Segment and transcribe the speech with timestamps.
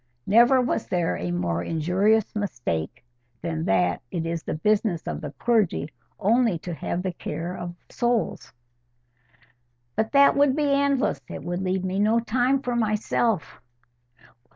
[0.25, 3.05] Never was there a more injurious mistake
[3.43, 7.75] than that it is the business of the clergy only to have the care of
[7.87, 8.51] souls."
[9.95, 11.21] "But that would be endless.
[11.29, 13.61] It would leave me no time for myself."